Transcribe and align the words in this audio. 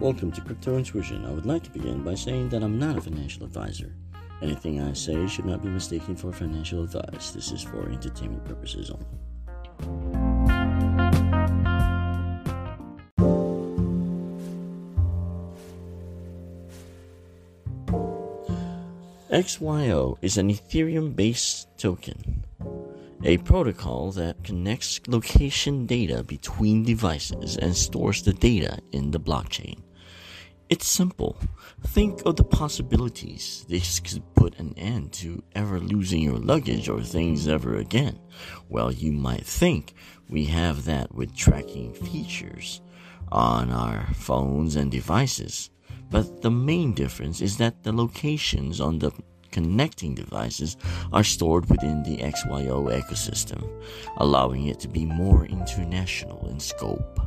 Welcome 0.00 0.32
to 0.32 0.40
Crypto 0.40 0.78
Intuition. 0.78 1.26
I 1.26 1.30
would 1.30 1.44
like 1.44 1.62
to 1.64 1.70
begin 1.70 2.02
by 2.02 2.14
saying 2.14 2.48
that 2.48 2.62
I'm 2.62 2.78
not 2.78 2.96
a 2.96 3.02
financial 3.02 3.44
advisor. 3.44 3.94
Anything 4.40 4.80
I 4.80 4.94
say 4.94 5.26
should 5.26 5.44
not 5.44 5.62
be 5.62 5.68
mistaken 5.68 6.16
for 6.16 6.32
financial 6.32 6.84
advice. 6.84 7.32
This 7.32 7.52
is 7.52 7.60
for 7.60 7.86
entertainment 7.90 8.42
purposes 8.46 8.90
only. 8.90 9.04
XYO 19.30 20.16
is 20.22 20.38
an 20.38 20.48
Ethereum 20.48 21.14
based 21.14 21.68
token 21.76 22.46
a 23.22 23.36
protocol 23.38 24.12
that 24.12 24.42
connects 24.42 25.00
location 25.06 25.84
data 25.84 26.24
between 26.24 26.84
devices 26.84 27.58
and 27.58 27.76
stores 27.76 28.22
the 28.22 28.32
data 28.32 28.78
in 28.92 29.10
the 29.10 29.20
blockchain. 29.20 29.78
It's 30.70 30.86
simple. 30.86 31.36
Think 31.88 32.22
of 32.24 32.36
the 32.36 32.44
possibilities. 32.44 33.66
This 33.68 33.98
could 33.98 34.22
put 34.36 34.56
an 34.60 34.72
end 34.76 35.12
to 35.14 35.42
ever 35.56 35.80
losing 35.80 36.22
your 36.22 36.38
luggage 36.38 36.88
or 36.88 37.02
things 37.02 37.48
ever 37.48 37.74
again. 37.74 38.20
Well, 38.68 38.92
you 38.92 39.10
might 39.10 39.44
think 39.44 39.94
we 40.28 40.44
have 40.44 40.84
that 40.84 41.12
with 41.12 41.34
tracking 41.34 41.92
features 41.92 42.82
on 43.32 43.72
our 43.72 44.14
phones 44.14 44.76
and 44.76 44.92
devices. 44.92 45.70
But 46.08 46.42
the 46.42 46.52
main 46.52 46.94
difference 46.94 47.40
is 47.40 47.56
that 47.56 47.82
the 47.82 47.92
locations 47.92 48.80
on 48.80 49.00
the 49.00 49.10
connecting 49.50 50.14
devices 50.14 50.76
are 51.12 51.24
stored 51.24 51.68
within 51.68 52.02
the 52.02 52.18
XYO 52.18 52.90
ecosystem, 52.90 53.62
allowing 54.16 54.66
it 54.66 54.80
to 54.80 54.88
be 54.88 55.04
more 55.04 55.46
international 55.46 56.48
in 56.48 56.60
scope. 56.60 57.20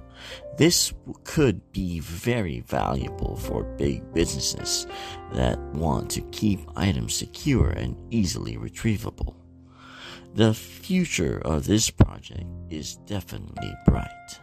This 0.58 0.94
could 1.24 1.72
be 1.72 2.00
very 2.00 2.62
valuable 2.62 3.36
for 3.36 3.64
big 3.64 4.14
businesses 4.14 4.88
that 5.34 5.60
want 5.74 6.10
to 6.12 6.22
keep 6.32 6.60
items 6.76 7.16
secure 7.16 7.70
and 7.70 7.96
easily 8.12 8.56
retrievable. 8.58 9.36
The 10.36 10.54
future 10.54 11.40
of 11.44 11.66
this 11.66 11.90
project 11.90 12.46
is 12.70 12.96
definitely 13.06 13.74
bright. 13.86 14.43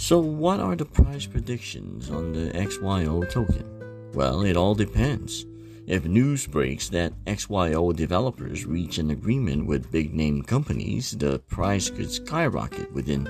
So, 0.00 0.18
what 0.18 0.60
are 0.60 0.74
the 0.76 0.86
price 0.86 1.26
predictions 1.26 2.08
on 2.08 2.32
the 2.32 2.50
XYO 2.52 3.30
token? 3.30 3.66
Well, 4.14 4.40
it 4.44 4.56
all 4.56 4.74
depends. 4.74 5.44
If 5.86 6.06
news 6.06 6.46
breaks 6.46 6.88
that 6.88 7.12
XYO 7.26 7.94
developers 7.94 8.64
reach 8.64 8.96
an 8.96 9.10
agreement 9.10 9.66
with 9.66 9.92
big 9.92 10.14
name 10.14 10.42
companies, 10.42 11.10
the 11.10 11.40
price 11.50 11.90
could 11.90 12.10
skyrocket 12.10 12.90
within 12.94 13.28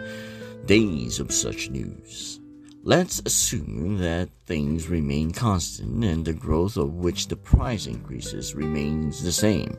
days 0.64 1.18
of 1.18 1.32
such 1.32 1.70
news. 1.70 2.38
Let's 2.84 3.20
assume 3.26 3.98
that 3.98 4.28
things 4.46 4.86
remain 4.86 5.32
constant 5.32 6.04
and 6.04 6.24
the 6.24 6.32
growth 6.32 6.76
of 6.76 6.94
which 6.94 7.26
the 7.26 7.36
price 7.36 7.86
increases 7.86 8.54
remains 8.54 9.24
the 9.24 9.32
same. 9.32 9.76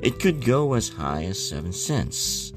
It 0.00 0.20
could 0.20 0.44
go 0.44 0.74
as 0.74 0.88
high 0.88 1.24
as 1.24 1.48
7 1.48 1.72
cents. 1.72 2.52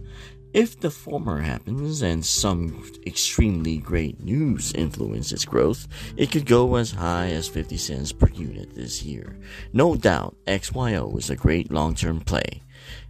If 0.55 0.79
the 0.79 0.89
former 0.89 1.41
happens 1.41 2.01
and 2.01 2.25
some 2.25 2.81
extremely 3.05 3.77
great 3.77 4.23
news 4.23 4.71
influences 4.71 5.43
growth, 5.43 5.85
it 6.15 6.31
could 6.31 6.45
go 6.45 6.75
as 6.75 6.91
high 6.91 7.31
as 7.31 7.49
50 7.49 7.75
cents 7.75 8.13
per 8.13 8.29
unit 8.29 8.73
this 8.73 9.03
year. 9.03 9.37
No 9.73 9.97
doubt, 9.97 10.37
XYO 10.47 11.17
is 11.17 11.29
a 11.29 11.35
great 11.35 11.73
long 11.73 11.93
term 11.93 12.21
play. 12.21 12.61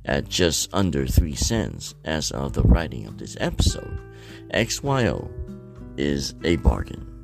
At 0.06 0.28
just 0.28 0.74
under 0.74 1.06
3 1.06 1.36
cents 1.36 1.94
as 2.04 2.32
of 2.32 2.54
the 2.54 2.64
writing 2.64 3.06
of 3.06 3.20
this 3.20 3.38
episode, 3.40 4.00
XYO 4.52 5.30
is 5.98 6.34
a 6.44 6.56
bargain. 6.56 7.15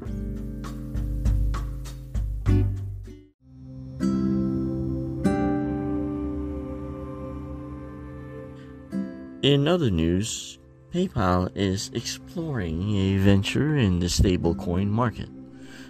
In 9.44 9.68
other 9.68 9.90
news, 9.90 10.60
PayPal 10.94 11.50
is 11.56 11.90
exploring 11.96 12.96
a 12.96 13.18
venture 13.18 13.76
in 13.76 13.98
the 13.98 14.06
stablecoin 14.06 14.86
market. 14.88 15.30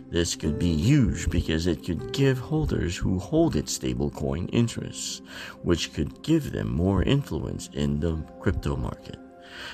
This 0.10 0.38
could 0.38 0.58
be 0.58 0.74
huge 0.74 1.30
because 1.30 1.68
it 1.68 1.84
could 1.84 2.14
give 2.14 2.40
holders 2.40 2.96
who 2.96 3.20
hold 3.20 3.58
its 3.58 3.78
stablecoin 3.78 4.50
interests, 4.54 5.22
which 5.64 5.92
could 5.92 6.24
give 6.24 6.54
them 6.54 6.72
more 6.72 7.04
influence 7.04 7.70
in 7.74 8.00
the 8.00 8.24
crypto 8.40 8.78
market. 8.78 9.18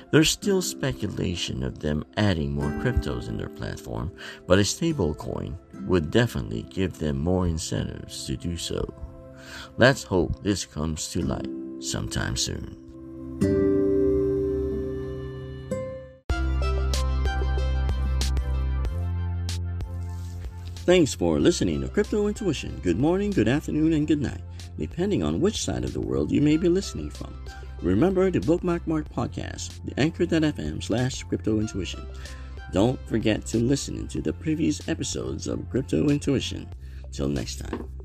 There's 0.10 0.32
still 0.32 0.64
speculation 0.64 1.62
of 1.62 1.78
them 1.78 2.04
adding 2.18 2.54
more 2.54 2.72
cryptos 2.82 3.28
in 3.28 3.38
their 3.38 3.48
platform, 3.50 4.12
but 4.48 4.58
a 4.58 4.64
stablecoin 4.64 5.56
would 5.86 6.10
definitely 6.10 6.64
give 6.64 6.98
them 6.98 7.20
more 7.20 7.46
incentives 7.46 8.26
to 8.26 8.38
do 8.38 8.58
so. 8.58 8.92
Let's 9.78 10.02
hope 10.02 10.42
this 10.42 10.66
comes 10.66 11.10
to 11.10 11.22
light 11.22 11.50
sometime 11.80 12.36
soon. 12.38 12.87
Thanks 20.88 21.14
for 21.14 21.38
listening 21.38 21.82
to 21.82 21.90
Crypto 21.90 22.28
Intuition. 22.28 22.80
Good 22.82 22.98
morning, 22.98 23.32
good 23.32 23.50
afternoon, 23.50 23.92
and 23.92 24.08
good 24.08 24.22
night, 24.22 24.40
depending 24.80 25.22
on 25.22 25.42
which 25.42 25.62
side 25.62 25.84
of 25.84 25.92
the 25.92 26.00
world 26.00 26.32
you 26.32 26.40
may 26.40 26.56
be 26.56 26.70
listening 26.70 27.10
from. 27.10 27.38
Remember 27.82 28.32
to 28.32 28.40
Bookmark 28.40 28.88
Mark 28.88 29.10
podcast, 29.10 29.84
the 29.84 30.00
anchor.fm 30.00 30.82
slash 30.82 31.24
crypto 31.24 31.60
intuition. 31.60 32.08
Don't 32.72 32.98
forget 33.06 33.46
to 33.48 33.58
listen 33.58 34.08
to 34.08 34.22
the 34.22 34.32
previous 34.32 34.88
episodes 34.88 35.48
of 35.48 35.70
Crypto 35.70 36.08
Intuition. 36.08 36.70
Till 37.12 37.28
next 37.28 37.58
time. 37.58 37.97